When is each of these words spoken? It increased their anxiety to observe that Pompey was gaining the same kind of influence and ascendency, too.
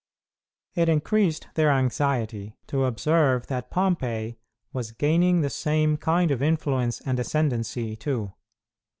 It 0.73 0.89
increased 0.89 1.45
their 1.53 1.69
anxiety 1.69 2.57
to 2.65 2.85
observe 2.85 3.45
that 3.45 3.69
Pompey 3.69 4.39
was 4.73 4.93
gaining 4.93 5.41
the 5.41 5.49
same 5.51 5.95
kind 5.95 6.31
of 6.31 6.41
influence 6.41 7.01
and 7.01 7.19
ascendency, 7.19 7.95
too. 7.97 8.33